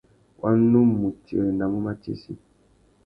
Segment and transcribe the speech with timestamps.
[0.41, 2.33] Wa nu mù tirenamú matsessi.